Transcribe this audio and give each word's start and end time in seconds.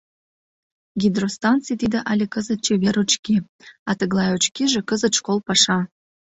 Гидростанций— 1.01 1.77
тиде 1.81 1.99
але 2.11 2.25
кызыт 2.33 2.59
чевер 2.65 2.95
очки, 3.03 3.35
а 3.89 3.91
тыглай 3.99 4.29
очкиже— 4.35 4.79
кызыт 4.89 5.13
школ 5.19 5.37
паша. 5.47 5.79